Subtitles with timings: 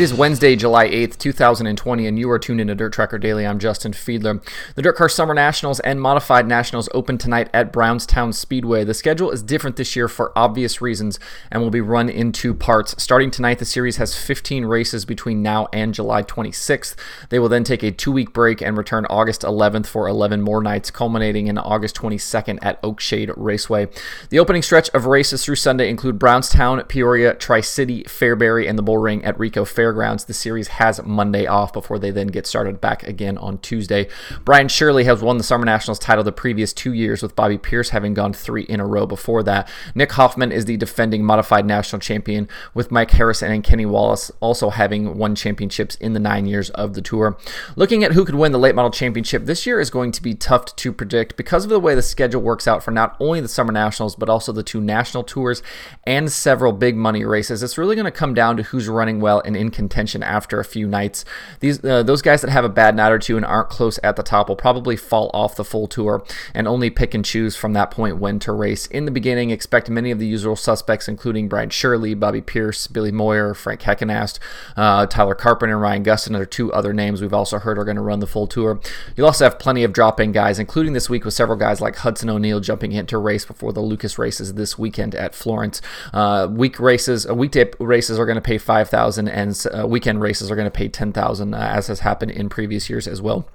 [0.00, 3.46] It is Wednesday, July 8th, 2020, and you are tuned into Dirt Tracker Daily.
[3.46, 4.42] I'm Justin Fiedler.
[4.74, 8.82] The Dirt Car Summer Nationals and Modified Nationals open tonight at Brownstown Speedway.
[8.82, 11.20] The schedule is different this year for obvious reasons
[11.50, 12.94] and will be run in two parts.
[12.96, 16.96] Starting tonight, the series has 15 races between now and July 26th.
[17.28, 20.62] They will then take a two week break and return August 11th for 11 more
[20.62, 23.88] nights, culminating in August 22nd at Oakshade Raceway.
[24.30, 28.82] The opening stretch of races through Sunday include Brownstown, Peoria, Tri City, Fairbury, and the
[28.82, 30.26] Bull Ring at Rico Fairgrounds.
[30.26, 34.08] The series has Monday off before they then get started back again on Tuesday.
[34.44, 37.90] Brian Shirley has won the Summer Nationals title the previous two years, with Bobby Pierce
[37.90, 39.68] having gone three in a row before that.
[39.96, 44.70] Nick Hoffman is the defending modified national champion, with Mike Harrison and Kenny Wallace also
[44.70, 47.36] having won championships in the nine years of the tour.
[47.74, 50.36] Looking at who could win the late model championship this year is going to be
[50.36, 53.48] tough to predict because of the way the schedule works out for not only the
[53.48, 55.64] Summer Nationals, but also the two national tours
[56.04, 57.60] and several big money races.
[57.64, 60.64] It's really going to come down to who's running well and in contention after a
[60.64, 61.24] few nights.
[61.60, 64.14] These uh, those guys that have a bad night or two and aren't close at
[64.16, 66.22] the top will probably fall off the full tour
[66.54, 68.86] and only pick and choose from that point when to race.
[68.86, 73.12] In the beginning, expect many of the usual suspects, including Brian Shirley, Bobby Pierce, Billy
[73.12, 74.38] Moyer, Frank Heckenast,
[74.76, 78.02] uh, Tyler Carpenter, Ryan Gustin are two other names we've also heard are going to
[78.02, 78.80] run the full tour.
[79.16, 82.28] You'll also have plenty of drop-in guys, including this week with several guys like Hudson
[82.28, 85.80] O'Neal jumping into race before the Lucas races this weekend at Florence.
[86.12, 90.20] Uh, week races, uh, weekday races are going to pay five thousand, and uh, weekend
[90.20, 93.48] races are going to pay 10,000 uh, as has happened in previous years as well.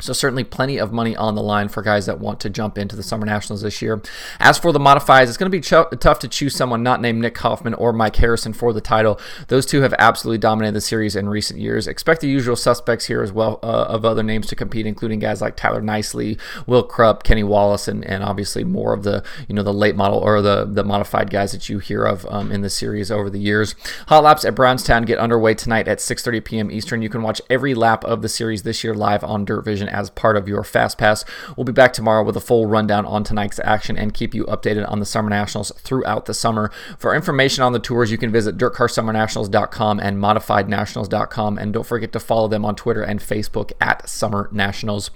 [0.00, 2.96] So certainly plenty of money on the line for guys that want to jump into
[2.96, 4.02] the Summer Nationals this year.
[4.38, 7.20] As for the modifies, it's going to be ch- tough to choose someone not named
[7.20, 9.20] Nick Hoffman or Mike Harrison for the title.
[9.48, 11.86] Those two have absolutely dominated the series in recent years.
[11.86, 15.40] Expect the usual suspects here as well uh, of other names to compete, including guys
[15.40, 19.62] like Tyler Nicely, Will Krup, Kenny Wallace, and, and obviously more of the you know
[19.62, 22.70] the late model or the the modified guys that you hear of um, in the
[22.70, 23.74] series over the years.
[24.08, 26.70] Hot laps at Brownstown get underway tonight at 6:30 p.m.
[26.70, 27.02] Eastern.
[27.02, 30.10] You can watch every lap of the series this year live on Dirt Vision as
[30.10, 31.24] part of your Fast Pass.
[31.56, 34.90] We'll be back tomorrow with a full rundown on tonight's action and keep you updated
[34.90, 36.70] on the Summer Nationals throughout the summer.
[36.98, 41.58] For information on the tours, you can visit dirtcarsummernationals.com and modifiednationals.com.
[41.58, 45.10] And don't forget to follow them on Twitter and Facebook at Summer Nationals.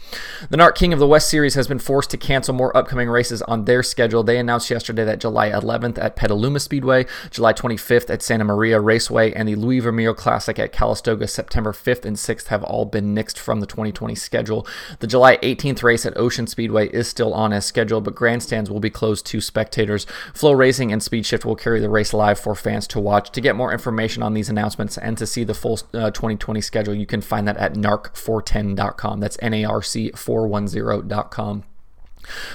[0.50, 3.42] The NARC King of the West Series has been forced to cancel more upcoming races
[3.42, 4.22] on their schedule.
[4.22, 9.32] They announced yesterday that July 11th at Petaluma Speedway, July 25th at Santa Maria Raceway,
[9.32, 13.38] and the Louie Vermeil Classic at Calistoga September 5th and 6th have all been nixed
[13.38, 14.63] from the 2020 schedule.
[15.00, 18.80] The July 18th race at Ocean Speedway is still on as scheduled, but grandstands will
[18.80, 20.06] be closed to spectators.
[20.32, 23.30] Flow Racing and Speed Shift will carry the race live for fans to watch.
[23.32, 26.94] To get more information on these announcements and to see the full uh, 2020 schedule,
[26.94, 29.20] you can find that at narc410.com.
[29.20, 31.64] That's N A R C 410.com.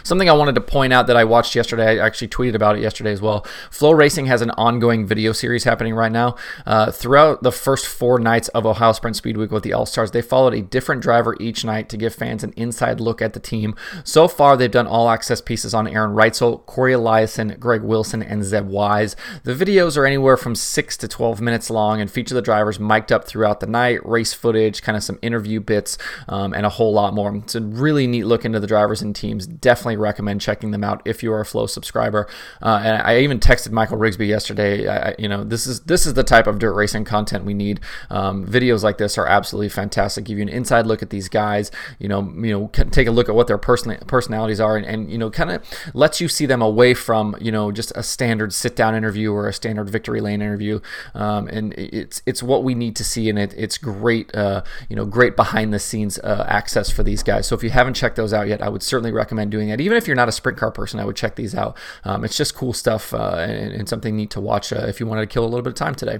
[0.03, 2.81] Something I wanted to point out that I watched yesterday, I actually tweeted about it
[2.81, 3.45] yesterday as well.
[3.71, 6.35] Flow Racing has an ongoing video series happening right now.
[6.65, 10.11] Uh, throughout the first four nights of Ohio Sprint Speed Week with the All Stars,
[10.11, 13.39] they followed a different driver each night to give fans an inside look at the
[13.39, 13.75] team.
[14.03, 18.43] So far, they've done all access pieces on Aaron Reutzel, Corey Eliason, Greg Wilson, and
[18.43, 19.15] Zeb Wise.
[19.43, 23.11] The videos are anywhere from 6 to 12 minutes long and feature the drivers mic'd
[23.11, 25.97] up throughout the night, race footage, kind of some interview bits,
[26.27, 27.35] um, and a whole lot more.
[27.35, 31.01] It's a really neat look into the drivers and teams definitely recommend checking them out
[31.05, 32.27] if you are a Flow subscriber.
[32.61, 34.87] Uh, and I even texted Michael Rigsby yesterday.
[34.87, 37.79] I, you know, this is this is the type of dirt racing content we need.
[38.09, 40.25] Um, videos like this are absolutely fantastic.
[40.25, 41.71] Give you an inside look at these guys.
[41.99, 45.11] You know, you know, take a look at what their person personalities are, and, and
[45.11, 48.53] you know, kind of lets you see them away from you know just a standard
[48.53, 50.79] sit down interview or a standard victory lane interview.
[51.13, 54.33] Um, and it's it's what we need to see, and it, it's great.
[54.35, 57.47] Uh, you know, great behind the scenes uh, access for these guys.
[57.47, 59.97] So if you haven't checked those out yet, I would certainly recommend doing that even
[59.97, 61.77] if you're not a sprint car person, I would check these out.
[62.03, 65.07] Um, it's just cool stuff uh, and, and, something neat to watch uh, if you
[65.07, 66.19] wanted to kill a little bit of time today.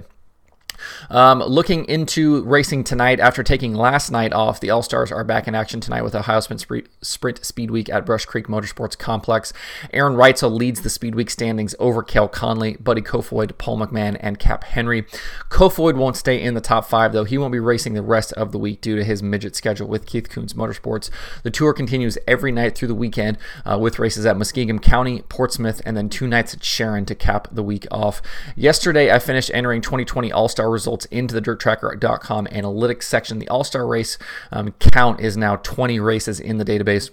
[1.10, 5.48] Um, looking into racing tonight after taking last night off, the All Stars are back
[5.48, 9.52] in action tonight with Ohio Sprint, Sprint Speed Week at Brush Creek Motorsports Complex.
[9.92, 14.38] Aaron Reutzel leads the Speed Week standings over Cale Conley, Buddy Kofoid, Paul McMahon, and
[14.38, 15.02] Cap Henry.
[15.48, 17.24] Kofoid won't stay in the top five, though.
[17.24, 20.06] He won't be racing the rest of the week due to his midget schedule with
[20.06, 21.10] Keith Kunz Motorsports.
[21.42, 25.82] The tour continues every night through the weekend uh, with races at Muskingum County, Portsmouth,
[25.84, 28.22] and then two nights at Sharon to cap the week off.
[28.56, 33.38] Yesterday, I finished entering 2020 All Star results into the dirttracker.com analytics section.
[33.38, 34.18] The All Star race
[34.52, 37.10] um, count is now 20 races in the database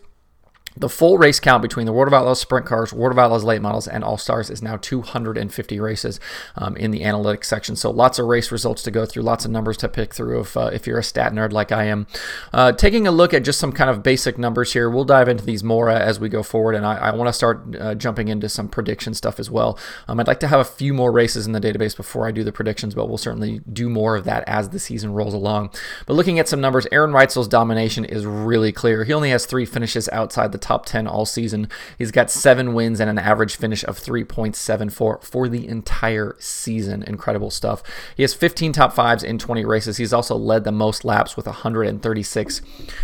[0.79, 3.61] The full race count between the World of Outlaws sprint cars, World of Outlaws late
[3.61, 6.19] models, and All Stars is now 250 races
[6.55, 7.75] um, in the analytics section.
[7.75, 10.55] So lots of race results to go through, lots of numbers to pick through if,
[10.55, 12.05] uh, if you're a stat nerd like I am.
[12.53, 15.43] Uh, taking a look at just some kind of basic numbers here, we'll dive into
[15.43, 18.27] these more uh, as we go forward, and I, I want to start uh, jumping
[18.27, 19.79] into some prediction stuff as well.
[20.07, 22.43] Um, I'd like to have a few more races in the database before I do
[22.43, 25.71] the predictions, but we'll certainly do more of that as the season rolls along.
[26.05, 29.03] But looking at some numbers, Aaron Reutzel's domination is really clear.
[29.03, 31.69] He only has three finishes outside the top 10 all season.
[31.97, 37.03] He's got seven wins and an average finish of 3.74 for the entire season.
[37.03, 37.81] Incredible stuff.
[38.17, 39.95] He has 15 top fives in 20 races.
[39.95, 42.61] He's also led the most laps with 136.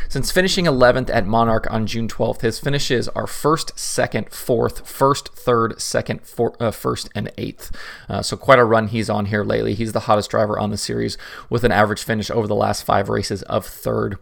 [0.10, 5.30] Since finishing 11th at Monarch on June 12th, his finishes are first, second, fourth, first,
[5.30, 7.72] third, second, four, uh, first, and eighth.
[8.10, 9.74] Uh, so quite a run he's on here lately.
[9.74, 11.18] He's the hottest driver on the series
[11.50, 14.18] with an average finish over the last five races of third.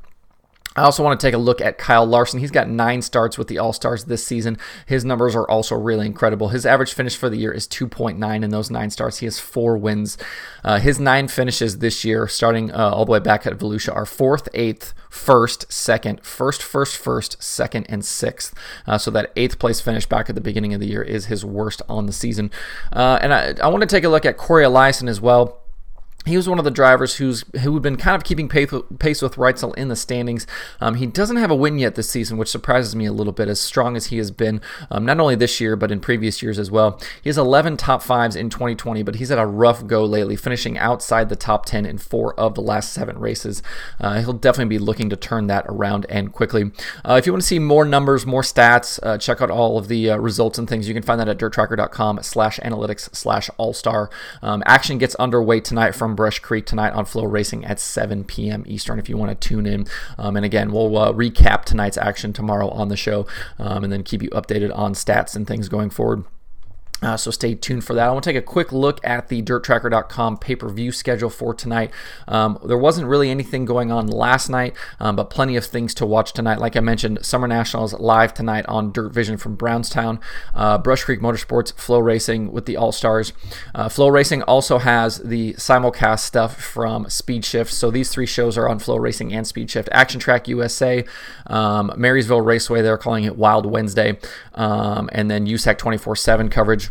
[0.75, 2.39] I also want to take a look at Kyle Larson.
[2.39, 4.57] He's got nine starts with the All Stars this season.
[4.85, 6.49] His numbers are also really incredible.
[6.49, 9.17] His average finish for the year is 2.9 in those nine starts.
[9.17, 10.17] He has four wins.
[10.63, 14.05] Uh, his nine finishes this year, starting uh, all the way back at Volusia, are
[14.05, 18.53] fourth, eighth, first, second, first, first, first, second, and sixth.
[18.87, 21.43] Uh, so that eighth place finish back at the beginning of the year is his
[21.43, 22.49] worst on the season.
[22.93, 25.60] Uh, and I, I want to take a look at Corey Eliason as well
[26.25, 29.35] he was one of the drivers who's who had been kind of keeping pace, with
[29.35, 30.45] Reutzel in the standings.
[30.79, 33.47] Um, he doesn't have a win yet this season, which surprises me a little bit.
[33.47, 36.59] As strong as he has been, um, not only this year but in previous years
[36.59, 36.99] as well.
[37.23, 40.77] He has 11 top fives in 2020, but he's had a rough go lately, finishing
[40.77, 43.63] outside the top 10 in four of the last seven races.
[43.99, 46.71] Uh, he'll definitely be looking to turn that around and quickly.
[47.03, 49.87] Uh, if you want to see more numbers, more stats, uh, check out all of
[49.87, 50.87] the uh, results and things.
[50.87, 54.09] You can find that at dirttracker.com/analytics/slash all-star.
[54.41, 58.25] Um, action gets underway tonight from from Brush Creek tonight on Flow Racing at 7
[58.25, 58.65] p.m.
[58.67, 59.87] Eastern if you want to tune in.
[60.17, 63.25] Um, and again, we'll uh, recap tonight's action tomorrow on the show
[63.57, 66.25] um, and then keep you updated on stats and things going forward.
[67.01, 68.07] Uh, so stay tuned for that.
[68.07, 71.91] I want to take a quick look at the DirtTracker.com pay-per-view schedule for tonight.
[72.27, 76.05] Um, there wasn't really anything going on last night, um, but plenty of things to
[76.05, 76.59] watch tonight.
[76.59, 80.19] Like I mentioned, Summer Nationals live tonight on Dirt Vision from Brownstown.
[80.53, 83.33] Uh, Brush Creek Motorsports, Flow Racing with the All Stars.
[83.73, 87.73] Uh, FloRacing also has the simulcast stuff from Speed Shift.
[87.73, 89.89] So these three shows are on Flow Racing and Speed Shift.
[89.91, 91.03] Action Track USA,
[91.47, 92.83] um, Marysville Raceway.
[92.83, 94.19] They're calling it Wild Wednesday,
[94.53, 96.90] um, and then USAC 24/7 coverage.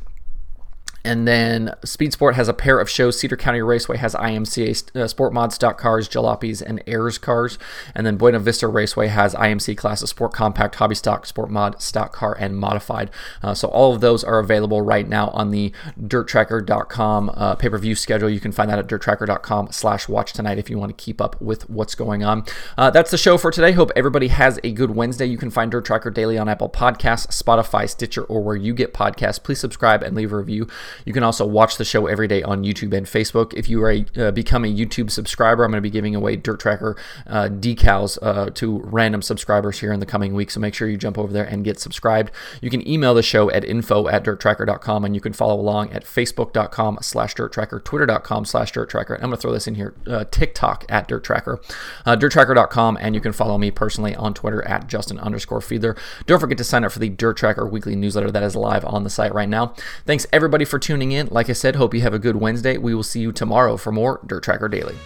[1.05, 3.19] And then Speed Sport has a pair of shows.
[3.19, 7.59] Cedar County Raceway has IMCA uh, Sport Mod stock cars, jalopies, and airs cars.
[7.95, 11.81] And then Buena Vista Raceway has IMC Class of Sport Compact, Hobby Stock, Sport Mod,
[11.81, 13.11] Stock Car, and Modified.
[13.43, 18.29] Uh, so all of those are available right now on the DirtTracker.com uh, pay-per-view schedule.
[18.29, 21.41] You can find that at DirtTracker.com slash watch tonight if you want to keep up
[21.41, 22.45] with what's going on.
[22.77, 23.73] Uh, that's the show for today.
[23.73, 25.27] Hope everybody has a good Wednesday.
[25.27, 28.93] You can find Dirt Tracker daily on Apple Podcasts, Spotify, Stitcher, or where you get
[28.93, 29.43] podcasts.
[29.43, 30.69] Please subscribe and leave a review.
[31.05, 33.55] You can also watch the show every day on YouTube and Facebook.
[33.55, 36.37] If you are a, uh, become a YouTube subscriber, I'm going to be giving away
[36.37, 36.97] Dirt Tracker
[37.27, 40.55] uh, decals uh, to random subscribers here in the coming weeks.
[40.55, 42.31] So make sure you jump over there and get subscribed.
[42.61, 46.05] You can email the show at info at dirttracker.com and you can follow along at
[46.05, 49.15] facebook.com slash dirttracker, twitter.com slash dirttracker.
[49.15, 51.59] I'm going to throw this in here, uh, TikTok at dirttracker,
[52.05, 55.97] uh, dirttracker.com, and you can follow me personally on Twitter at Justin underscore Fiedler.
[56.27, 59.05] Don't forget to sign up for the Dirt Tracker weekly newsletter that is live on
[59.05, 59.75] the site right now.
[60.05, 61.29] Thanks everybody for tuning in.
[61.31, 62.77] Like I said, hope you have a good Wednesday.
[62.77, 64.97] We will see you tomorrow for more Dirt Tracker Daily.